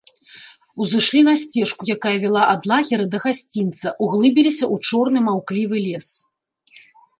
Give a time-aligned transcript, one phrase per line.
[0.85, 6.07] Узышлі на сцежку, якая вяла ад лагера да гасцінца, углыбіліся ў чорны маўклівы лес.